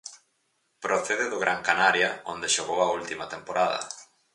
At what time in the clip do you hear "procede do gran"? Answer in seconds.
0.85-1.59